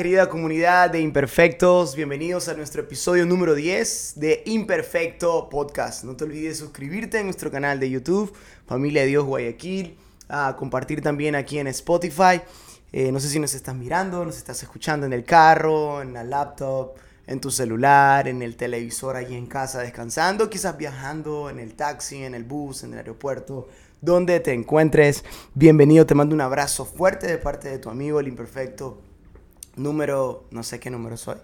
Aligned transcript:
Querida 0.00 0.30
comunidad 0.30 0.88
de 0.88 1.02
Imperfectos, 1.02 1.94
bienvenidos 1.94 2.48
a 2.48 2.54
nuestro 2.54 2.80
episodio 2.80 3.26
número 3.26 3.54
10 3.54 4.14
de 4.16 4.42
Imperfecto 4.46 5.50
Podcast. 5.50 6.04
No 6.04 6.16
te 6.16 6.24
olvides 6.24 6.56
suscribirte 6.56 7.18
a 7.18 7.22
nuestro 7.22 7.50
canal 7.50 7.78
de 7.78 7.90
YouTube, 7.90 8.32
Familia 8.64 9.02
de 9.02 9.08
Dios 9.08 9.26
Guayaquil, 9.26 9.98
a 10.30 10.56
compartir 10.56 11.02
también 11.02 11.34
aquí 11.34 11.58
en 11.58 11.66
Spotify. 11.66 12.40
Eh, 12.92 13.12
no 13.12 13.20
sé 13.20 13.28
si 13.28 13.38
nos 13.38 13.52
estás 13.52 13.74
mirando, 13.74 14.24
nos 14.24 14.38
estás 14.38 14.62
escuchando 14.62 15.04
en 15.04 15.12
el 15.12 15.22
carro, 15.22 16.00
en 16.00 16.14
la 16.14 16.24
laptop, 16.24 16.94
en 17.26 17.38
tu 17.38 17.50
celular, 17.50 18.26
en 18.26 18.40
el 18.40 18.56
televisor 18.56 19.16
ahí 19.16 19.34
en 19.34 19.44
casa 19.44 19.80
descansando, 19.80 20.48
quizás 20.48 20.78
viajando 20.78 21.50
en 21.50 21.58
el 21.58 21.74
taxi, 21.74 22.24
en 22.24 22.34
el 22.34 22.44
bus, 22.44 22.84
en 22.84 22.94
el 22.94 23.00
aeropuerto, 23.00 23.68
donde 24.00 24.40
te 24.40 24.54
encuentres. 24.54 25.26
Bienvenido, 25.52 26.06
te 26.06 26.14
mando 26.14 26.34
un 26.34 26.40
abrazo 26.40 26.86
fuerte 26.86 27.26
de 27.26 27.36
parte 27.36 27.68
de 27.68 27.78
tu 27.78 27.90
amigo 27.90 28.18
el 28.18 28.28
Imperfecto 28.28 29.09
número, 29.76 30.46
no 30.50 30.62
sé 30.62 30.80
qué 30.80 30.90
número 30.90 31.16
soy. 31.16 31.38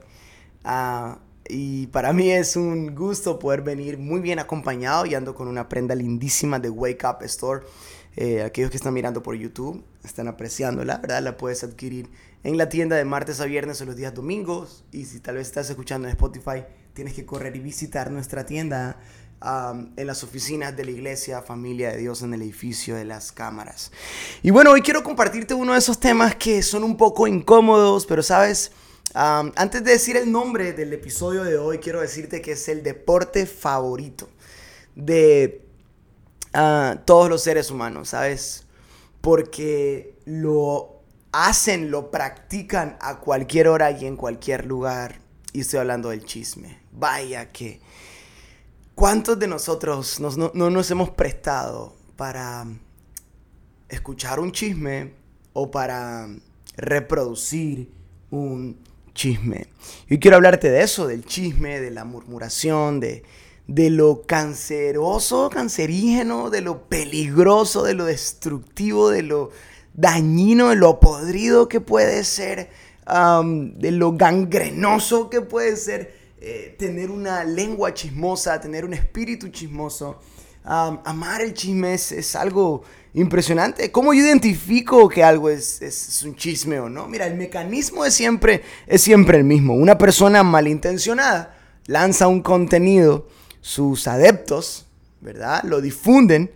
Ah, 0.64 1.18
y 1.48 1.86
para 1.88 2.12
mí 2.12 2.30
es 2.30 2.56
un 2.56 2.94
gusto 2.94 3.38
poder 3.38 3.62
venir 3.62 3.98
muy 3.98 4.20
bien 4.20 4.38
acompañado 4.38 5.06
y 5.06 5.14
ando 5.14 5.34
con 5.34 5.48
una 5.48 5.68
prenda 5.68 5.94
lindísima 5.94 6.58
de 6.58 6.70
Wake 6.70 7.06
Up 7.06 7.22
Store. 7.22 7.64
Eh, 8.16 8.42
aquellos 8.42 8.70
que 8.70 8.78
están 8.78 8.94
mirando 8.94 9.22
por 9.22 9.36
YouTube 9.36 9.84
están 10.02 10.26
apreciándola, 10.26 10.98
¿verdad? 10.98 11.22
La 11.22 11.36
puedes 11.36 11.62
adquirir 11.62 12.08
en 12.42 12.56
la 12.56 12.68
tienda 12.68 12.96
de 12.96 13.04
martes 13.04 13.40
a 13.40 13.44
viernes 13.44 13.80
o 13.80 13.84
los 13.84 13.96
días 13.96 14.14
domingos. 14.14 14.84
Y 14.90 15.04
si 15.04 15.20
tal 15.20 15.36
vez 15.36 15.46
estás 15.48 15.68
escuchando 15.68 16.08
en 16.08 16.12
Spotify, 16.12 16.64
tienes 16.94 17.14
que 17.14 17.26
correr 17.26 17.54
y 17.56 17.60
visitar 17.60 18.10
nuestra 18.10 18.46
tienda 18.46 18.98
en 19.42 20.06
las 20.06 20.24
oficinas 20.24 20.76
de 20.76 20.84
la 20.84 20.90
iglesia 20.90 21.42
Familia 21.42 21.90
de 21.90 21.98
Dios 21.98 22.22
en 22.22 22.34
el 22.34 22.42
edificio 22.42 22.96
de 22.96 23.04
las 23.04 23.32
cámaras. 23.32 23.92
Y 24.42 24.50
bueno, 24.50 24.70
hoy 24.70 24.82
quiero 24.82 25.02
compartirte 25.02 25.54
uno 25.54 25.72
de 25.72 25.78
esos 25.78 26.00
temas 26.00 26.34
que 26.36 26.62
son 26.62 26.82
un 26.84 26.96
poco 26.96 27.26
incómodos, 27.26 28.06
pero 28.06 28.22
sabes, 28.22 28.72
antes 29.14 29.84
de 29.84 29.92
decir 29.92 30.16
el 30.16 30.30
nombre 30.32 30.72
del 30.72 30.92
episodio 30.92 31.44
de 31.44 31.58
hoy, 31.58 31.78
quiero 31.78 32.00
decirte 32.00 32.40
que 32.40 32.52
es 32.52 32.68
el 32.68 32.82
deporte 32.82 33.46
favorito 33.46 34.28
de 34.94 35.62
ah, 36.52 36.98
todos 37.04 37.28
los 37.28 37.42
seres 37.42 37.70
humanos, 37.70 38.10
¿sabes? 38.10 38.64
Porque 39.20 40.18
lo 40.24 41.02
hacen, 41.32 41.90
lo 41.90 42.10
practican 42.10 42.96
a 43.00 43.18
cualquier 43.20 43.68
hora 43.68 43.90
y 43.90 44.06
en 44.06 44.16
cualquier 44.16 44.66
lugar. 44.66 45.20
Y 45.52 45.60
estoy 45.60 45.80
hablando 45.80 46.10
del 46.10 46.24
chisme. 46.24 46.80
Vaya 46.92 47.50
que 47.50 47.80
¿Cuántos 48.96 49.38
de 49.38 49.46
nosotros 49.46 50.20
no, 50.20 50.70
nos 50.70 50.90
hemos 50.90 51.10
prestado 51.10 51.94
para 52.16 52.66
escuchar 53.90 54.40
un 54.40 54.52
chisme 54.52 55.12
o 55.52 55.70
para 55.70 56.26
reproducir 56.78 57.90
un 58.30 58.78
chisme? 59.12 59.66
Yo 60.08 60.18
quiero 60.18 60.38
hablarte 60.38 60.70
de 60.70 60.82
eso, 60.82 61.06
del 61.06 61.26
chisme, 61.26 61.78
de 61.78 61.90
la 61.90 62.06
murmuración, 62.06 62.98
de, 62.98 63.22
de 63.66 63.90
lo 63.90 64.22
canceroso, 64.22 65.50
cancerígeno, 65.50 66.48
de 66.48 66.62
lo 66.62 66.88
peligroso, 66.88 67.82
de 67.82 67.92
lo 67.92 68.06
destructivo, 68.06 69.10
de 69.10 69.24
lo 69.24 69.50
dañino, 69.92 70.70
de 70.70 70.76
lo 70.76 71.00
podrido 71.00 71.68
que 71.68 71.82
puede 71.82 72.24
ser, 72.24 72.70
de 73.06 73.90
lo 73.90 74.12
gangrenoso 74.12 75.28
que 75.28 75.42
puede 75.42 75.76
ser 75.76 76.25
eh, 76.48 76.76
tener 76.78 77.10
una 77.10 77.42
lengua 77.42 77.92
chismosa, 77.92 78.60
tener 78.60 78.84
un 78.84 78.94
espíritu 78.94 79.48
chismoso. 79.48 80.20
amar 80.62 81.40
el 81.40 81.52
chisme 81.52 81.94
es, 81.94 82.36
algo 82.36 82.84
impresionante. 83.14 83.90
¿Cómo 83.90 84.14
yo 84.14 84.20
identifico 84.20 85.08
que 85.08 85.24
algo 85.24 85.50
es, 85.50 85.82
es, 85.82 86.22
un 86.22 86.36
chisme 86.36 86.78
o 86.78 86.88
no? 86.88 87.08
Mira, 87.08 87.26
el 87.26 87.34
mecanismo 87.34 88.04
es 88.04 88.14
siempre, 88.14 88.62
es 88.86 89.02
siempre 89.02 89.38
el 89.38 89.42
mismo. 89.42 89.74
Una 89.74 89.98
persona 89.98 90.44
malintencionada 90.44 91.58
lanza 91.86 92.28
un 92.28 92.42
contenido, 92.42 93.26
sus 93.60 94.06
adeptos, 94.06 94.86
¿verdad? 95.20 95.64
Lo 95.64 95.80
difunden, 95.80 96.52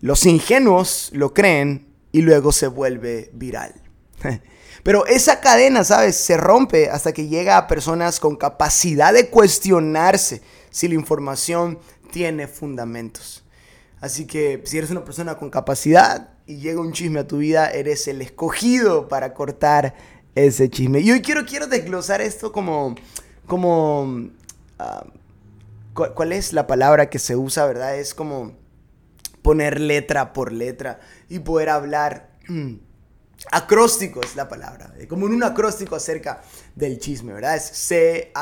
los 0.00 0.24
ingenuos 0.24 1.10
lo 1.12 1.34
creen 1.34 1.86
y 2.12 2.22
luego 2.22 2.50
se 2.50 2.68
vuelve 2.68 3.28
viral. 3.34 3.74
Pero 4.82 5.06
esa 5.06 5.40
cadena, 5.40 5.84
¿sabes? 5.84 6.16
Se 6.16 6.36
rompe 6.36 6.90
hasta 6.90 7.12
que 7.12 7.28
llega 7.28 7.56
a 7.56 7.66
personas 7.66 8.20
con 8.20 8.36
capacidad 8.36 9.12
de 9.12 9.30
cuestionarse 9.30 10.42
si 10.70 10.88
la 10.88 10.94
información 10.94 11.78
tiene 12.10 12.46
fundamentos. 12.48 13.44
Así 14.00 14.26
que 14.26 14.62
si 14.64 14.78
eres 14.78 14.90
una 14.90 15.04
persona 15.04 15.36
con 15.36 15.48
capacidad 15.48 16.30
y 16.46 16.56
llega 16.56 16.80
un 16.80 16.92
chisme 16.92 17.20
a 17.20 17.26
tu 17.26 17.38
vida, 17.38 17.70
eres 17.70 18.06
el 18.08 18.20
escogido 18.20 19.08
para 19.08 19.32
cortar 19.32 19.94
ese 20.34 20.68
chisme. 20.68 21.00
Y 21.00 21.10
hoy 21.10 21.22
quiero, 21.22 21.46
quiero 21.46 21.66
desglosar 21.66 22.20
esto 22.20 22.52
como, 22.52 22.94
como, 23.46 24.28
ah, 24.78 25.06
¿cuál 25.94 26.32
es 26.32 26.52
la 26.52 26.66
palabra 26.66 27.08
que 27.08 27.18
se 27.18 27.36
usa, 27.36 27.64
verdad? 27.66 27.96
Es 27.96 28.14
como 28.14 28.52
poner 29.42 29.80
letra 29.80 30.32
por 30.32 30.52
letra 30.52 31.00
y 31.28 31.38
poder 31.38 31.68
hablar 31.68 32.30
Acróstico 33.50 34.20
es 34.22 34.36
la 34.36 34.48
palabra, 34.48 34.94
eh, 34.98 35.06
como 35.06 35.26
en 35.26 35.34
un 35.34 35.42
acróstico 35.42 35.94
acerca 35.94 36.40
del 36.74 36.98
chisme, 36.98 37.34
¿verdad? 37.34 37.56
Es 37.56 37.64
C-H-I-S-M-E. 37.64 38.32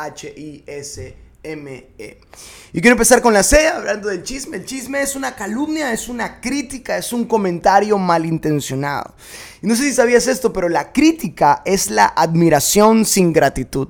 Y 2.73 2.81
quiero 2.81 2.93
empezar 2.93 3.21
con 3.21 3.35
la 3.35 3.43
C, 3.43 3.67
hablando 3.69 4.09
del 4.09 4.23
chisme. 4.23 4.59
El 4.59 4.65
chisme 4.65 5.03
es 5.03 5.17
una 5.17 5.35
calumnia, 5.35 5.93
es 5.93 6.09
una 6.09 6.41
crítica, 6.41 6.97
es 6.97 7.13
un 7.13 7.25
comentario 7.27 7.99
malintencionado. 7.99 9.15
Y 9.61 9.67
no 9.67 9.75
sé 9.75 9.83
si 9.85 9.93
sabías 9.93 10.29
esto, 10.29 10.53
pero 10.53 10.69
la 10.69 10.93
crítica 10.93 11.63
es 11.65 11.91
la 11.91 12.07
admiración 12.07 13.05
sin 13.05 13.33
gratitud. 13.33 13.89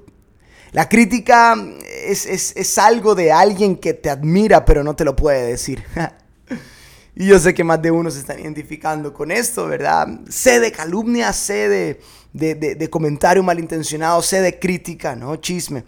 La 0.73 0.89
crítica 0.89 1.55
es, 2.07 2.25
es 2.27 2.79
algo 2.79 3.15
de 3.15 3.31
alguien 3.31 3.77
que 3.77 3.93
te 3.93 4.09
admira, 4.09 4.65
pero 4.65 4.83
no 4.83 4.97
te 4.97 5.05
lo 5.05 5.15
puede 5.15 5.47
decir. 5.47 5.85
Y 7.15 7.27
yo 7.27 7.39
sé 7.39 7.53
que 7.53 7.63
más 7.63 7.83
de 7.83 7.91
uno 7.91 8.11
se 8.11 8.21
están 8.21 8.39
identificando 8.39 9.13
con 9.13 9.31
esto, 9.31 9.67
¿verdad? 9.67 10.09
Sé 10.31 10.61
de 10.61 10.73
calumnia, 10.73 11.33
sé 11.33 11.69
de, 11.69 12.01
de, 12.33 12.91
comentario 12.91 13.43
malintencionado, 13.43 14.23
sé 14.23 14.41
de 14.41 14.59
crítica, 14.59 15.15
¿no? 15.15 15.37
Chisme. 15.37 15.85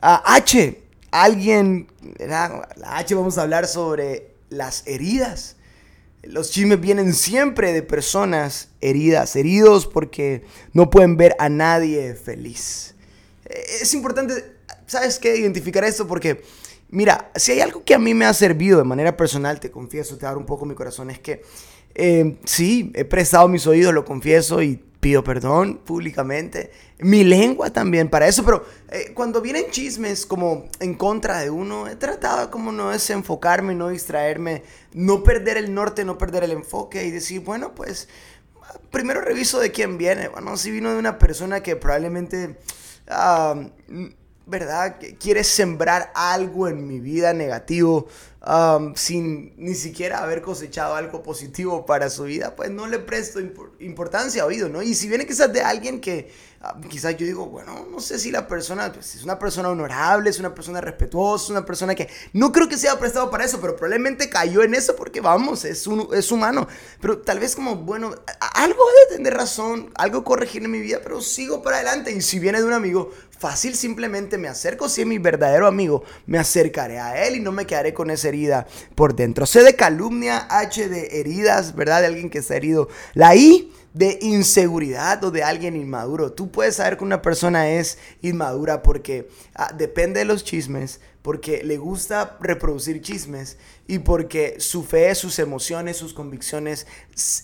Ah, 0.00 0.22
H, 0.24 0.80
alguien. 1.10 1.88
La 2.18 2.64
H 2.84 3.14
vamos 3.14 3.38
a 3.38 3.42
hablar 3.42 3.66
sobre 3.66 4.34
las 4.50 4.86
heridas. 4.86 5.56
Los 6.22 6.50
chismes 6.50 6.80
vienen 6.80 7.14
siempre 7.14 7.72
de 7.72 7.82
personas 7.82 8.68
heridas, 8.80 9.34
heridos 9.34 9.86
porque 9.86 10.44
no 10.72 10.90
pueden 10.90 11.16
ver 11.16 11.34
a 11.38 11.48
nadie 11.48 12.14
feliz. 12.14 12.94
Es 13.80 13.94
importante, 13.94 14.44
¿sabes 14.86 15.18
qué? 15.18 15.36
Identificar 15.36 15.84
esto 15.84 16.06
porque 16.06 16.42
Mira, 16.90 17.30
si 17.34 17.52
hay 17.52 17.60
algo 17.60 17.84
que 17.84 17.94
a 17.94 17.98
mí 17.98 18.14
me 18.14 18.24
ha 18.24 18.32
servido 18.32 18.78
de 18.78 18.84
manera 18.84 19.16
personal, 19.16 19.60
te 19.60 19.70
confieso, 19.70 20.16
te 20.16 20.26
abro 20.26 20.40
un 20.40 20.46
poco 20.46 20.64
mi 20.64 20.74
corazón, 20.74 21.10
es 21.10 21.18
que 21.18 21.42
eh, 21.94 22.38
sí, 22.44 22.92
he 22.94 23.04
prestado 23.04 23.48
mis 23.48 23.66
oídos, 23.66 23.92
lo 23.92 24.04
confieso 24.04 24.62
y 24.62 24.82
pido 25.00 25.22
perdón 25.22 25.78
públicamente. 25.84 26.70
Mi 26.98 27.24
lengua 27.24 27.70
también 27.70 28.08
para 28.08 28.26
eso, 28.26 28.44
pero 28.44 28.64
eh, 28.90 29.12
cuando 29.14 29.40
vienen 29.40 29.66
chismes 29.70 30.26
como 30.26 30.64
en 30.80 30.94
contra 30.94 31.40
de 31.40 31.50
uno, 31.50 31.88
he 31.88 31.96
tratado 31.96 32.50
como 32.50 32.72
no 32.72 32.90
desenfocarme, 32.90 33.74
no 33.74 33.88
distraerme, 33.88 34.62
no 34.94 35.22
perder 35.22 35.56
el 35.56 35.74
norte, 35.74 36.04
no 36.04 36.18
perder 36.18 36.44
el 36.44 36.52
enfoque 36.52 37.04
y 37.04 37.10
decir, 37.10 37.40
bueno, 37.40 37.74
pues 37.74 38.08
primero 38.90 39.20
reviso 39.20 39.60
de 39.60 39.72
quién 39.72 39.98
viene. 39.98 40.28
Bueno, 40.28 40.56
si 40.56 40.70
vino 40.70 40.90
de 40.90 40.98
una 40.98 41.18
persona 41.18 41.62
que 41.62 41.76
probablemente... 41.76 42.58
Ah, 43.08 43.54
¿verdad? 44.48 44.96
Quieres 45.20 45.46
sembrar 45.46 46.10
algo 46.14 46.68
en 46.68 46.86
mi 46.86 47.00
vida 47.00 47.32
negativo 47.32 48.08
um, 48.46 48.94
sin 48.94 49.52
ni 49.56 49.74
siquiera 49.74 50.22
haber 50.22 50.42
cosechado 50.42 50.94
algo 50.94 51.22
positivo 51.22 51.84
para 51.86 52.10
su 52.10 52.24
vida, 52.24 52.54
pues 52.54 52.70
no 52.70 52.86
le 52.86 52.98
presto 52.98 53.40
importancia, 53.80 54.44
oído, 54.44 54.68
¿no? 54.68 54.82
Y 54.82 54.94
si 54.94 55.08
viene 55.08 55.26
quizás 55.26 55.52
de 55.52 55.62
alguien 55.62 56.00
que 56.00 56.30
uh, 56.62 56.80
quizás 56.88 57.16
yo 57.16 57.26
digo, 57.26 57.46
bueno, 57.46 57.86
no 57.90 58.00
sé 58.00 58.18
si 58.18 58.30
la 58.30 58.46
persona 58.46 58.92
pues, 58.92 59.16
es 59.16 59.24
una 59.24 59.38
persona 59.38 59.68
honorable, 59.68 60.30
es 60.30 60.38
una 60.38 60.54
persona 60.54 60.80
respetuosa, 60.80 61.44
es 61.44 61.50
una 61.50 61.66
persona 61.66 61.94
que 61.94 62.08
no 62.32 62.52
creo 62.52 62.68
que 62.68 62.76
sea 62.76 62.98
prestado 62.98 63.30
para 63.30 63.44
eso, 63.44 63.60
pero 63.60 63.74
probablemente 63.74 64.30
cayó 64.30 64.62
en 64.62 64.74
eso 64.74 64.94
porque 64.94 65.20
vamos, 65.20 65.64
es, 65.64 65.86
un, 65.86 66.08
es 66.12 66.30
humano. 66.30 66.68
Pero 67.00 67.18
tal 67.18 67.40
vez 67.40 67.54
como, 67.54 67.76
bueno, 67.76 68.14
algo 68.54 68.84
de 69.10 69.16
tener 69.16 69.34
razón, 69.34 69.90
algo 69.96 70.24
corregir 70.24 70.62
en 70.62 70.70
mi 70.70 70.80
vida, 70.80 71.00
pero 71.02 71.20
sigo 71.20 71.62
para 71.62 71.76
adelante. 71.76 72.12
Y 72.12 72.22
si 72.22 72.38
viene 72.38 72.58
de 72.58 72.64
un 72.64 72.72
amigo, 72.72 73.10
fácil 73.38 73.74
simplemente 73.74 74.36
me 74.36 74.48
acerco, 74.48 74.88
si 74.88 75.02
es 75.02 75.06
mi 75.06 75.18
verdadero 75.18 75.66
amigo, 75.66 76.04
me 76.26 76.38
acercaré 76.38 76.98
a 76.98 77.24
él 77.24 77.36
y 77.36 77.40
no 77.40 77.52
me 77.52 77.66
quedaré 77.66 77.94
con 77.94 78.10
esa 78.10 78.27
herida 78.28 78.66
por 78.94 79.16
dentro. 79.16 79.46
C 79.46 79.62
de 79.62 79.74
calumnia, 79.74 80.46
H 80.50 80.88
de 80.88 81.20
heridas, 81.20 81.74
¿verdad? 81.74 82.00
De 82.00 82.06
alguien 82.06 82.30
que 82.30 82.38
está 82.38 82.56
herido. 82.56 82.88
La 83.14 83.34
I 83.34 83.72
de 83.94 84.18
inseguridad 84.22 85.22
o 85.24 85.30
de 85.30 85.42
alguien 85.42 85.74
inmaduro. 85.74 86.32
Tú 86.32 86.50
puedes 86.50 86.76
saber 86.76 86.98
que 86.98 87.04
una 87.04 87.22
persona 87.22 87.70
es 87.70 87.98
inmadura 88.22 88.82
porque 88.82 89.28
ah, 89.54 89.72
depende 89.76 90.20
de 90.20 90.24
los 90.24 90.44
chismes, 90.44 91.00
porque 91.22 91.62
le 91.64 91.78
gusta 91.78 92.36
reproducir 92.40 93.02
chismes 93.02 93.56
y 93.86 93.98
porque 93.98 94.56
su 94.60 94.84
fe, 94.84 95.14
sus 95.14 95.38
emociones, 95.38 95.96
sus 95.96 96.14
convicciones 96.14 96.86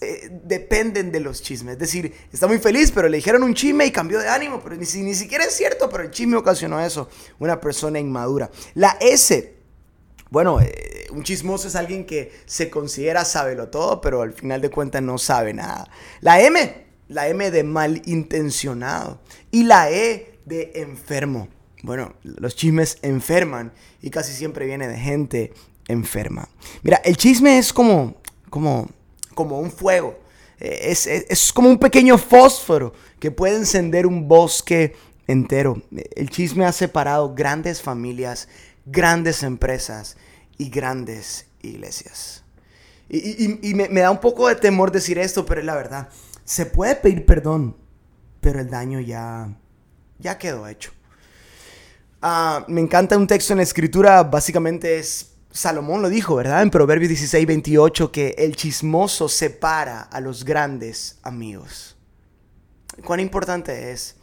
eh, 0.00 0.30
dependen 0.44 1.10
de 1.10 1.20
los 1.20 1.42
chismes. 1.42 1.75
Es 1.75 1.80
decir, 1.80 2.14
está 2.32 2.46
muy 2.46 2.58
feliz, 2.58 2.92
pero 2.92 3.08
le 3.08 3.16
dijeron 3.16 3.42
un 3.42 3.54
chisme 3.54 3.87
y 3.87 3.90
cambió 3.90 4.20
de 4.20 4.28
ánimo, 4.28 4.60
pero 4.62 4.76
ni, 4.76 4.87
ni 5.02 5.14
siquiera 5.14 5.44
es 5.44 5.54
cierto, 5.54 5.88
pero 5.90 6.04
el 6.04 6.10
chisme 6.10 6.37
ocasionó 6.37 6.78
eso. 6.78 7.08
Una 7.38 7.60
persona 7.60 7.98
inmadura. 7.98 8.50
La 8.75 8.96
S, 9.00 9.53
bueno, 10.34 10.60
eh, 10.60 11.06
un 11.12 11.22
chismoso 11.22 11.69
es 11.69 11.76
alguien 11.76 12.04
que 12.04 12.32
se 12.44 12.69
considera 12.69 13.25
sábelo 13.25 13.69
todo, 13.69 14.00
pero 14.00 14.20
al 14.22 14.32
final 14.32 14.60
de 14.60 14.69
cuentas 14.69 15.00
no 15.00 15.16
sabe 15.16 15.54
nada. 15.54 15.88
La 16.22 16.40
M, 16.40 16.86
la 17.06 17.28
M 17.28 17.52
de 17.52 17.62
malintencionado. 17.62 19.20
Y 19.52 19.62
la 19.62 19.92
E 19.92 20.40
de 20.44 20.72
enfermo. 20.75 21.46
Bueno, 21.84 22.14
los 22.25 22.56
chismes 22.56 22.98
enferman 23.02 23.72
y 24.02 24.10
casi 24.10 24.32
siempre 24.32 24.66
viene 24.66 24.88
de 24.88 24.98
gente 24.98 25.52
enferma. 25.86 26.48
Mira, 26.82 27.00
el 27.04 27.16
chisme 27.16 27.56
es 27.56 27.72
como, 27.72 28.16
como, 28.50 28.90
como 29.37 29.60
un 29.60 29.70
fuego. 29.70 30.19
Eh, 30.58 30.90
es, 30.90 31.06
es, 31.06 31.52
como 31.52 31.69
un 31.69 31.78
pequeño 31.78 32.19
fósforo 32.19 32.92
que 33.20 33.30
puede 33.30 33.54
encender 33.54 34.04
un 34.04 34.26
bosque 34.26 34.96
entero. 35.28 35.80
El 36.16 36.28
chisme 36.28 36.64
ha 36.64 36.72
separado 36.72 37.37
grandes 37.37 37.80
familias, 37.80 38.48
grandes 38.86 39.42
empresas 39.42 40.16
y 40.58 40.70
grandes 40.70 41.46
iglesias. 41.62 42.44
Y, 43.08 43.75
me, 43.75 43.88
da 43.88 44.10
un 44.10 44.20
poco 44.20 44.48
de 44.48 44.56
temor 44.56 44.90
decir 44.90 45.19
esto, 45.19 45.44
pero 45.44 45.60
es 45.60 45.66
la 45.66 45.75
verdad. 45.75 46.08
Se 46.44 46.66
puede 46.66 46.96
pedir 46.96 47.26
perdón, 47.26 47.76
pero 48.40 48.60
el 48.60 48.70
daño 48.70 49.00
ya, 49.00 49.54
ya 50.19 50.38
quedó 50.38 50.66
hecho. 50.66 50.92
Ah, 52.22 52.64
me 52.69 52.81
encanta 52.81 53.19
un 53.19 53.26
texto 53.26 53.52
en 53.52 53.58
la 53.58 53.62
escritura, 53.62 54.22
básicamente 54.22 54.98
es, 54.98 55.34
Salomón 55.50 56.00
lo 56.00 56.08
dijo, 56.08 56.34
¿verdad? 56.34 56.62
En 56.62 56.70
Proverbios 56.70 57.10
16, 57.10 57.46
28, 57.46 58.10
que 58.10 58.34
el 58.38 58.56
chismoso 58.56 59.28
separa 59.28 60.00
a 60.00 60.20
los 60.20 60.44
grandes 60.44 61.19
amigos. 61.22 61.96
Cuán 63.04 63.20
importante 63.20 63.92
es 63.92 64.16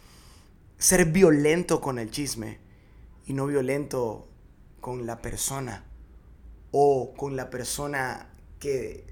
ser 0.78 1.04
violento 1.06 1.80
con 1.80 1.98
el 1.98 2.10
chisme 2.10 2.58
y 3.26 3.32
no 3.34 3.46
violento 3.46 4.31
con 4.82 5.06
la 5.06 5.22
persona 5.22 5.86
o 6.72 7.14
con 7.14 7.36
la 7.36 7.48
persona 7.48 8.28
que 8.58 9.06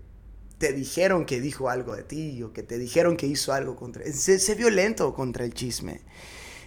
te 0.58 0.74
dijeron 0.74 1.24
que 1.24 1.40
dijo 1.40 1.70
algo 1.70 1.96
de 1.96 2.02
ti 2.02 2.42
o 2.42 2.52
que 2.52 2.62
te 2.62 2.76
dijeron 2.76 3.16
que 3.16 3.26
hizo 3.26 3.54
algo 3.54 3.76
contra... 3.76 4.04
Sé, 4.12 4.54
violento 4.56 5.14
contra 5.14 5.44
el 5.44 5.54
chisme. 5.54 6.02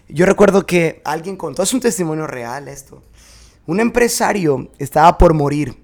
Yo 0.08 0.26
recuerdo 0.26 0.66
que 0.66 1.02
alguien 1.04 1.36
contó, 1.36 1.62
es 1.62 1.74
un 1.74 1.82
testimonio 1.82 2.26
real 2.26 2.68
esto. 2.68 3.04
Un 3.68 3.82
empresario 3.82 4.72
estaba 4.80 5.18
por 5.18 5.34
morir 5.34 5.78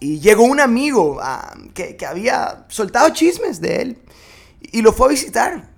y 0.00 0.18
llegó 0.18 0.42
un 0.42 0.60
amigo 0.60 1.18
ah, 1.22 1.56
que, 1.74 1.96
había 2.04 2.66
soltado 2.68 3.08
chismes 3.10 3.60
de 3.60 3.82
él 3.82 3.98
y 4.60 4.82
lo 4.82 4.92
fue 4.92 5.06
a 5.06 5.10
visitar. 5.10 5.70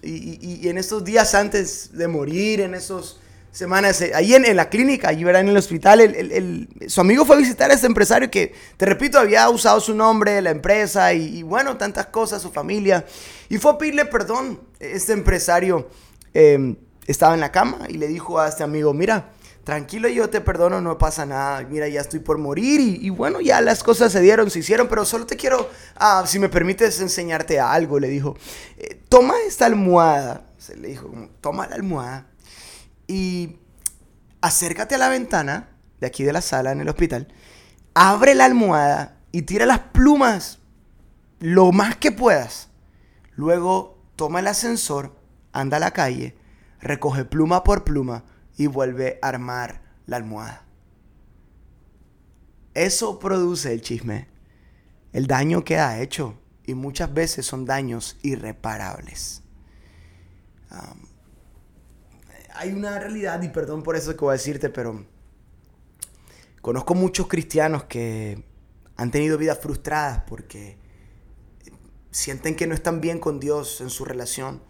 Y, 0.00 0.68
en 0.68 0.78
estos 0.78 1.04
días 1.04 1.34
antes 1.34 1.92
de 1.92 2.06
morir, 2.06 2.60
en 2.60 2.74
esos 2.74 3.20
semanas, 3.50 4.00
eh, 4.00 4.12
ahí 4.14 4.34
en, 4.34 4.56
la 4.56 4.68
clínica, 4.68 5.08
allí 5.08 5.24
verán 5.24 5.44
en 5.46 5.50
el 5.50 5.56
hospital, 5.56 6.00
el, 6.00 6.68
su 6.86 7.00
amigo 7.00 7.24
fue 7.24 7.36
a 7.36 7.38
visitar 7.38 7.70
a 7.70 7.74
este 7.74 7.86
empresario 7.86 8.30
que, 8.30 8.54
te 8.76 8.86
repito, 8.86 9.18
había 9.18 9.48
usado 9.48 9.80
su 9.80 9.94
nombre, 9.94 10.40
la 10.42 10.50
empresa 10.50 11.12
y, 11.12 11.42
bueno, 11.42 11.76
tantas 11.76 12.06
cosas, 12.06 12.42
su 12.42 12.50
familia. 12.50 13.04
Y 13.48 13.58
fue 13.58 13.72
a 13.72 13.78
pedirle 13.78 14.04
perdón. 14.04 14.60
Este 14.78 15.12
empresario 15.12 15.88
em, 16.34 16.76
estaba 17.06 17.34
en 17.34 17.40
la 17.40 17.50
cama 17.50 17.86
y 17.88 17.94
le 17.94 18.06
dijo 18.06 18.38
a 18.38 18.48
este 18.48 18.62
amigo, 18.62 18.94
mira, 18.94 19.30
tranquilo, 19.64 20.08
yo 20.08 20.30
te 20.30 20.40
perdono, 20.40 20.80
no 20.80 20.96
pasa 20.96 21.26
nada, 21.26 21.62
mira, 21.68 21.88
ya 21.88 22.00
estoy 22.00 22.20
por 22.20 22.38
morir 22.38 22.80
y, 22.80 23.10
bueno, 23.10 23.40
ya 23.40 23.60
las 23.60 23.82
cosas 23.82 24.12
se 24.12 24.20
dieron, 24.20 24.50
se 24.50 24.60
hicieron, 24.60 24.88
pero 24.88 25.04
solo 25.04 25.26
te 25.26 25.36
quiero, 25.36 25.68
ah, 25.96 26.24
si 26.26 26.38
me 26.38 26.48
permites 26.48 27.00
enseñarte 27.00 27.58
algo, 27.58 27.98
le 27.98 28.08
dijo, 28.08 28.36
eh, 28.76 29.00
toma 29.08 29.34
esta 29.46 29.66
almohada, 29.66 30.46
se 30.58 30.76
le 30.76 30.88
dijo, 30.88 31.10
toma 31.40 31.66
la 31.66 31.74
almohada 31.74 32.26
y 33.08 33.56
acércate 34.40 34.94
a 34.94 34.98
la 34.98 35.08
ventana 35.08 35.70
de 36.00 36.06
aquí 36.06 36.22
de 36.22 36.32
la 36.32 36.42
sala 36.42 36.70
en 36.70 36.80
el 36.80 36.88
hospital, 36.88 37.26
abre 37.94 38.36
la 38.36 38.44
almohada 38.44 39.18
y 39.32 39.42
tira 39.42 39.66
las 39.66 39.80
plumas 39.80 40.60
lo 41.40 41.72
más 41.72 41.96
que 41.96 42.12
puedas. 42.12 42.68
Luego 43.34 43.98
toma 44.14 44.40
el 44.40 44.46
ascensor, 44.46 45.16
anda 45.52 45.78
a 45.78 45.80
la 45.80 45.92
calle, 45.92 46.36
recoge 46.80 47.24
pluma 47.24 47.64
por 47.64 47.84
pluma 47.84 48.24
y 48.56 48.66
vuelve 48.66 49.18
a 49.22 49.28
armar 49.28 49.82
la 50.06 50.16
almohada. 50.16 50.64
Eso 52.74 53.18
produce 53.18 53.72
el 53.72 53.80
chisme. 53.80 54.28
El 55.12 55.26
daño 55.26 55.64
queda 55.64 55.98
hecho 56.00 56.38
y 56.64 56.74
muchas 56.74 57.12
veces 57.12 57.46
son 57.46 57.64
daños 57.64 58.16
irreparables. 58.22 59.42
Hay 62.58 62.72
una 62.72 62.98
realidad, 62.98 63.40
y 63.42 63.48
perdón 63.48 63.84
por 63.84 63.94
eso 63.94 64.16
que 64.16 64.24
voy 64.24 64.30
a 64.30 64.32
decirte, 64.32 64.68
pero 64.68 65.04
conozco 66.60 66.96
muchos 66.96 67.28
cristianos 67.28 67.84
que 67.84 68.42
han 68.96 69.12
tenido 69.12 69.38
vidas 69.38 69.60
frustradas 69.60 70.24
porque 70.26 70.76
sienten 72.10 72.56
que 72.56 72.66
no 72.66 72.74
están 72.74 73.00
bien 73.00 73.20
con 73.20 73.38
Dios 73.38 73.80
en 73.80 73.90
su 73.90 74.04
relación 74.04 74.60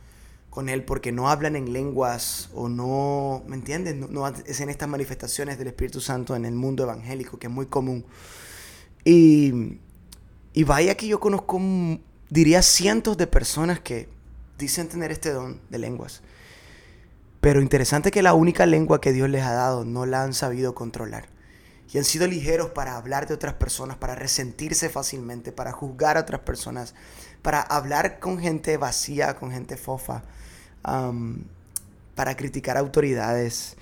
con 0.51 0.69
Él 0.69 0.85
porque 0.85 1.13
no 1.13 1.31
hablan 1.31 1.57
en 1.57 1.73
lenguas 1.73 2.51
o 2.53 2.69
no, 2.69 3.43
¿me 3.47 3.57
entiendes? 3.57 3.97
No, 3.97 4.09
no 4.09 4.29
estas 4.29 4.89
manifestaciones 4.89 5.57
del 5.57 5.69
Espíritu 5.69 6.01
Santo 6.01 6.37
en 6.37 6.45
el 6.45 6.55
mundo 6.55 6.83
evangélico, 6.83 7.39
que 7.39 7.47
es 7.47 7.53
muy 7.53 7.67
común. 7.67 8.05
Y, 9.03 9.79
y 10.53 10.65
vaya 10.65 10.95
que 10.95 11.07
yo 11.07 11.21
conozco, 11.21 11.59
diría, 12.29 12.61
cientos 12.61 13.17
de 13.17 13.27
personas 13.27 13.81
que 13.81 14.09
dicen 14.59 14.89
tener 14.89 15.11
este 15.11 15.33
don 15.33 15.59
de 15.71 15.79
lenguas. 15.79 16.23
Pero 17.49 17.63
interesante 17.63 18.11
que 18.11 18.21
la 18.21 18.35
única 18.35 18.67
lengua 18.67 19.01
que 19.01 19.15
Dios 19.15 19.31
les 19.31 19.43
ha 19.43 19.55
dado 19.55 19.87
no 19.87 20.05
la 20.05 20.23
han 20.23 20.35
sabido 20.35 20.75
controlar. 20.75 21.31
Y 21.91 21.97
han 21.97 22.05
sido 22.05 22.27
ligeros 22.27 22.73
para 22.73 22.95
hablar 22.95 23.27
de 23.27 23.33
otras 23.33 23.55
personas, 23.55 23.97
para 23.97 24.15
resentirse 24.15 24.91
fácilmente, 24.91 25.51
para 25.51 25.73
juzgar 25.73 26.19
a 26.19 26.21
otras 26.21 26.43
personas, 26.43 26.95
para 27.41 27.63
hablar 27.63 28.19
con 28.19 28.39
gente 28.39 28.77
vacía, 28.77 29.35
con 29.37 29.51
gente 29.51 29.79
fofa 29.79 30.25
para 32.15 32.37
criticar 32.37 32.77
autoridades, 32.77 33.79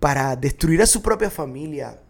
para 0.00 0.34
destruir 0.34 0.82
a 0.82 0.86
su 0.86 1.00
propia 1.00 1.30
familia. 1.30 2.00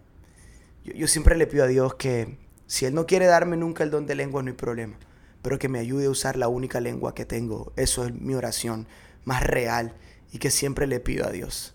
Yo, 0.83 1.07
siempre 1.09 1.37
le 1.37 1.47
pido 1.47 1.65
a 1.65 1.69
Dios 1.69 1.97
que 1.97 2.39
si 2.67 2.87
Él 2.87 2.95
no 2.95 3.05
quiere 3.05 3.27
darme 3.27 3.59
nunca 3.59 3.85
el 3.85 3.91
don 3.91 4.07
de 4.07 4.15
lengua, 4.15 4.43
no 4.43 4.49
hay 4.49 4.57
problema, 4.57 4.97
pero 5.43 5.59
que 5.59 5.69
me 5.69 5.79
ayude 5.79 6.07
a 6.07 6.11
usar 6.11 6.39
la 6.39 6.49
única 6.49 6.81
lengua 6.81 7.15
que 7.15 7.27
tengo. 7.27 7.75
Eso 7.77 8.07
es 8.07 8.15
mi 8.15 8.33
oración 8.33 8.89
más 9.27 9.43
real 9.43 9.93
y 10.33 10.39
que 10.39 10.51
siempre 10.51 10.87
le 10.87 11.01
pido 11.01 11.27
a 11.27 11.31
Dios. 11.31 11.75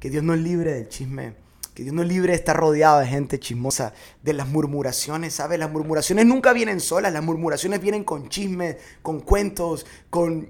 Que 0.00 0.10
Dios 0.10 0.24
nos 0.24 0.38
libre 0.38 0.72
del 0.74 0.88
chisme 0.88 1.34
que 1.74 1.84
Dios 1.84 1.94
nos 1.94 2.06
libre 2.06 2.32
de 2.32 2.36
estar 2.36 2.56
rodeado 2.56 3.00
de 3.00 3.06
gente 3.06 3.40
chismosa, 3.40 3.94
de 4.22 4.34
las 4.34 4.46
murmuraciones, 4.46 5.34
¿sabes? 5.34 5.58
Las 5.58 5.70
murmuraciones 5.70 6.26
nunca 6.26 6.52
vienen 6.52 6.80
solas, 6.80 7.12
las 7.12 7.22
murmuraciones 7.22 7.80
vienen 7.80 8.04
con 8.04 8.28
chismes, 8.28 8.76
con 9.00 9.20
cuentos, 9.20 9.86
con, 10.10 10.48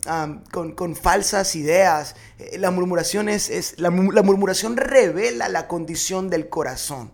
con, 0.51 0.97
falsas 0.97 1.55
ideas. 1.55 2.17
Eh, 2.39 2.59
la 2.59 2.73
murmuración, 2.73 3.29
es, 3.29 3.79
la 3.79 3.91
murmuración 3.91 4.77
revela 4.77 5.49
la 5.49 5.69
condición 5.69 6.29
del 6.29 6.49
corazón. 6.49 7.13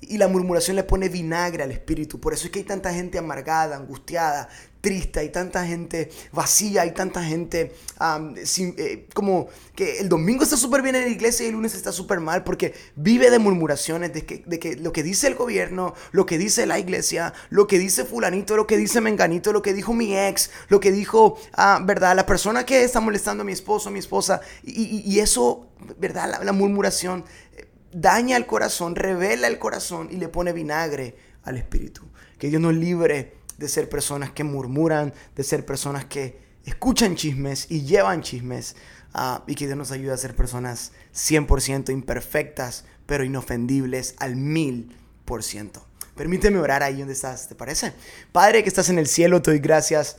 Y 0.00 0.16
la 0.18 0.28
murmuración 0.28 0.76
le 0.76 0.84
pone 0.84 1.08
vinagre 1.08 1.64
al 1.64 1.72
espíritu. 1.72 2.20
Por 2.20 2.32
eso 2.32 2.46
es 2.46 2.52
que 2.52 2.60
hay 2.60 2.64
tanta 2.64 2.92
gente 2.94 3.18
amargada, 3.18 3.76
angustiada, 3.76 4.48
triste, 4.80 5.20
hay 5.20 5.30
tanta 5.30 5.66
gente 5.66 6.10
vacía, 6.32 6.82
hay 6.82 6.92
tanta 6.92 7.22
gente 7.22 7.74
eh, 8.00 9.06
como 9.12 9.48
que 9.74 9.98
el 10.00 10.08
domingo 10.08 10.44
está 10.44 10.56
súper 10.56 10.82
bien 10.82 10.94
en 10.94 11.02
la 11.02 11.08
iglesia 11.08 11.44
y 11.44 11.48
el 11.48 11.54
lunes 11.54 11.74
está 11.74 11.92
súper 11.92 12.20
mal 12.20 12.44
porque 12.44 12.74
vive 12.94 13.30
de 13.30 13.38
murmuraciones, 13.38 14.12
de 14.12 14.24
que, 14.24 14.42
de 14.46 14.58
que 14.58 14.76
lo 14.76 14.92
que 14.92 15.02
dice 15.02 15.26
el 15.26 15.34
gobierno, 15.34 15.94
lo 16.12 16.26
que 16.26 16.38
dice 16.38 16.66
la 16.66 16.78
iglesia, 16.78 17.32
lo 17.50 17.66
que 17.66 17.78
dice 17.78 18.04
fulanito, 18.04 18.56
lo 18.56 18.66
que 18.66 18.76
dice 18.76 19.00
menganito, 19.00 19.52
lo 19.52 19.62
que 19.62 19.74
dijo 19.74 19.94
mi 19.94 20.16
ex, 20.16 20.50
lo 20.68 20.80
que 20.80 20.92
dijo, 20.92 21.38
ah, 21.54 21.80
¿verdad? 21.84 22.14
La 22.14 22.26
persona 22.26 22.64
que 22.64 22.84
está 22.84 23.00
molestando 23.00 23.42
a 23.42 23.44
mi 23.44 23.52
esposo, 23.52 23.88
a 23.88 23.92
mi 23.92 23.98
esposa, 23.98 24.40
y, 24.62 25.18
eso, 25.18 25.66
¿verdad? 25.98 26.42
la 26.44 26.52
murmuración 26.52 27.24
eh, 27.56 27.67
daña 27.92 28.36
el 28.36 28.46
corazón, 28.46 28.94
revela 28.94 29.46
el 29.46 29.58
corazón 29.58 30.08
y 30.10 30.16
le 30.16 30.28
pone 30.28 30.52
vinagre 30.52 31.16
al 31.42 31.56
espíritu. 31.56 32.02
Que 32.38 32.48
Dios 32.48 32.60
nos 32.60 32.74
libre 32.74 33.34
de 33.56 33.68
ser 33.68 33.88
personas 33.88 34.30
que 34.30 34.44
murmuran, 34.44 35.12
de 35.34 35.42
ser 35.42 35.66
personas 35.66 36.04
que 36.04 36.38
escuchan 36.64 37.16
chismes 37.16 37.70
y 37.70 37.82
llevan 37.82 38.22
chismes. 38.22 38.76
Ah, 39.14 39.42
y 39.46 39.54
que 39.54 39.66
Dios 39.66 39.78
nos 39.78 39.90
ayude 39.90 40.12
a 40.12 40.16
ser 40.18 40.36
personas 40.36 40.92
100% 41.14 41.90
imperfectas, 41.90 42.84
pero 43.06 43.24
inofendibles 43.24 44.14
al 44.18 44.36
mil 44.36 44.94
por 45.24 45.42
ciento. 45.42 45.86
Permíteme 46.14 46.58
orar 46.58 46.82
ahí 46.82 46.98
donde 46.98 47.14
estás, 47.14 47.48
¿te 47.48 47.54
parece? 47.54 47.94
Padre 48.32 48.62
que 48.62 48.68
estás 48.68 48.90
en 48.90 48.98
el 48.98 49.06
cielo, 49.06 49.40
te 49.40 49.50
doy 49.50 49.60
gracias 49.60 50.18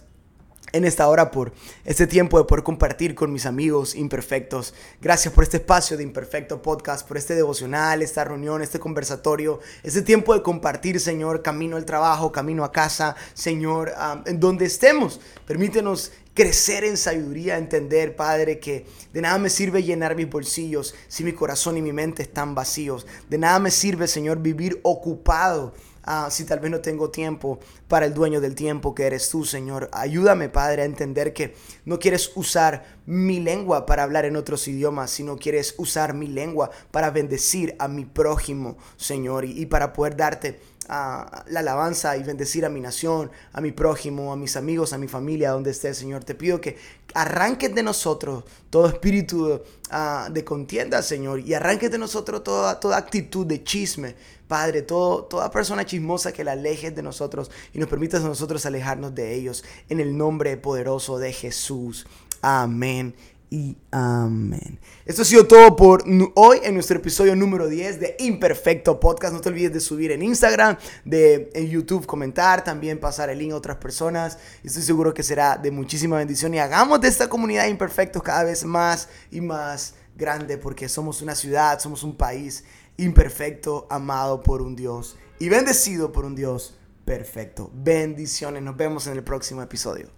en 0.71 0.85
esta 0.85 1.07
hora 1.07 1.31
por 1.31 1.53
este 1.85 2.07
tiempo 2.07 2.37
de 2.37 2.45
poder 2.45 2.63
compartir 2.63 3.15
con 3.15 3.31
mis 3.31 3.45
amigos 3.45 3.95
imperfectos. 3.95 4.73
Gracias 5.01 5.33
por 5.33 5.43
este 5.43 5.57
espacio 5.57 5.97
de 5.97 6.03
Imperfecto 6.03 6.61
Podcast, 6.61 7.07
por 7.07 7.17
este 7.17 7.35
devocional, 7.35 8.01
esta 8.01 8.23
reunión, 8.23 8.61
este 8.61 8.79
conversatorio, 8.79 9.59
este 9.83 10.01
tiempo 10.01 10.33
de 10.33 10.41
compartir, 10.41 10.99
Señor, 10.99 11.41
camino 11.41 11.77
al 11.77 11.85
trabajo, 11.85 12.31
camino 12.31 12.63
a 12.63 12.71
casa, 12.71 13.15
Señor, 13.33 13.93
en 14.25 14.39
donde 14.39 14.65
estemos. 14.65 15.19
Permítenos 15.45 16.11
crecer 16.33 16.85
en 16.85 16.95
sabiduría, 16.95 17.57
entender, 17.57 18.15
Padre, 18.15 18.59
que 18.59 18.85
de 19.11 19.21
nada 19.21 19.37
me 19.37 19.49
sirve 19.49 19.83
llenar 19.83 20.15
mis 20.15 20.29
bolsillos 20.29 20.95
si 21.07 21.23
mi 21.23 21.33
corazón 21.33 21.77
y 21.77 21.81
mi 21.81 21.91
mente 21.91 22.23
están 22.23 22.55
vacíos. 22.55 23.05
De 23.29 23.37
nada 23.37 23.59
me 23.59 23.71
sirve, 23.71 24.07
Señor, 24.07 24.39
vivir 24.39 24.79
ocupado 24.83 25.73
Ah, 26.03 26.29
si 26.31 26.45
tal 26.45 26.59
vez 26.59 26.71
no 26.71 26.79
tengo 26.79 27.09
tiempo 27.09 27.59
para 27.87 28.05
el 28.05 28.13
dueño 28.13 28.41
del 28.41 28.55
tiempo 28.55 28.95
que 28.95 29.05
eres 29.05 29.29
tú, 29.29 29.45
Señor. 29.45 29.89
Ayúdame, 29.91 30.49
Padre, 30.49 30.83
a 30.83 30.85
entender 30.85 31.33
que 31.33 31.55
no 31.85 31.99
quieres 31.99 32.31
usar 32.35 32.85
mi 33.05 33.39
lengua 33.39 33.85
para 33.85 34.03
hablar 34.03 34.25
en 34.25 34.35
otros 34.35 34.67
idiomas, 34.67 35.11
sino 35.11 35.37
quieres 35.37 35.75
usar 35.77 36.13
mi 36.13 36.27
lengua 36.27 36.71
para 36.91 37.09
bendecir 37.11 37.75
a 37.79 37.87
mi 37.87 38.05
prójimo, 38.05 38.77
Señor, 38.97 39.45
y, 39.45 39.65
para 39.65 39.93
poder 39.93 40.15
darte 40.15 40.59
ah, 40.87 41.43
la 41.47 41.59
alabanza 41.59 42.15
y 42.17 42.23
bendecir 42.23 42.65
a 42.65 42.69
mi 42.69 42.81
nación, 42.81 43.31
a 43.51 43.61
mi 43.61 43.71
prójimo, 43.71 44.31
a 44.31 44.35
mis 44.35 44.55
amigos, 44.55 44.93
a 44.93 44.97
mi 44.97 45.07
familia, 45.07 45.51
donde 45.51 45.71
esté, 45.71 45.93
Señor. 45.93 46.23
Te 46.23 46.35
pido 46.35 46.61
que 46.61 46.77
arranques 47.13 47.73
de 47.73 47.83
nosotros 47.83 48.43
todo 48.69 48.87
espíritu 48.87 49.61
ah, 49.91 50.29
de 50.31 50.43
contienda, 50.43 51.01
Señor, 51.01 51.39
y 51.39 51.53
arranques 51.53 51.91
de 51.91 51.97
nosotros 51.97 52.43
toda, 52.43 52.79
toda 52.79 52.97
actitud 52.97 53.45
de 53.45 53.63
chisme, 53.63 54.15
Padre, 54.49 54.81
toda 54.81 55.51
persona 55.51 55.85
chismosa 55.85 56.33
que 56.33 56.43
la 56.43 56.53
alejes 56.53 56.95
de 56.95 57.03
nosotros 57.03 57.51
y 57.71 57.77
nos 57.77 57.87
permitas 57.87 58.23
a 58.23 58.27
nosotros 58.27 58.65
alejarnos 58.65 59.13
de 59.13 59.35
ellos. 59.35 59.63
En 59.89 59.99
el 59.99 60.17
nombre 60.17 60.57
poderoso 60.57 61.19
de 61.19 61.31
Jesús. 61.31 62.07
Amén 62.41 63.13
y 63.51 63.77
amén. 63.91 64.79
Esto 65.05 65.21
ha 65.21 65.25
sido 65.25 65.45
todo 65.45 65.75
por 65.75 66.03
hoy 66.33 66.59
en 66.63 66.73
nuestro 66.73 66.97
episodio 66.97 67.35
número 67.35 67.67
10 67.67 67.99
de 67.99 68.15
Imperfecto 68.17 68.99
Podcast. 68.99 69.35
No 69.35 69.39
te 69.39 69.49
olvides 69.49 69.71
de 69.71 69.79
subir 69.81 70.11
en 70.11 70.23
Instagram, 70.23 70.77
de 71.05 71.51
en 71.53 71.67
YouTube 71.67 72.07
comentar, 72.07 72.63
también 72.63 72.99
pasar 72.99 73.29
el 73.29 73.37
link 73.37 73.51
a 73.51 73.55
otras 73.55 73.77
personas. 73.77 74.39
Estoy 74.63 74.81
seguro 74.81 75.13
que 75.13 75.21
será 75.21 75.57
de 75.57 75.69
muchísima 75.69 76.17
bendición 76.17 76.55
y 76.55 76.59
hagamos 76.59 77.01
de 77.01 77.07
esta 77.07 77.29
comunidad 77.29 77.65
de 77.65 77.69
imperfectos 77.69 78.23
cada 78.23 78.45
vez 78.45 78.65
más 78.65 79.09
y 79.29 79.41
más 79.41 79.93
grande 80.15 80.57
porque 80.57 80.89
somos 80.89 81.21
una 81.21 81.35
ciudad, 81.35 81.79
somos 81.79 82.01
un 82.01 82.15
país 82.15 82.63
imperfecto, 83.03 83.87
amado 83.89 84.41
por 84.41 84.61
un 84.61 84.75
Dios 84.75 85.17
y 85.39 85.49
bendecido 85.49 86.11
por 86.11 86.25
un 86.25 86.35
Dios 86.35 86.77
perfecto. 87.05 87.71
Bendiciones, 87.73 88.61
nos 88.61 88.77
vemos 88.77 89.07
en 89.07 89.13
el 89.13 89.23
próximo 89.23 89.61
episodio. 89.61 90.09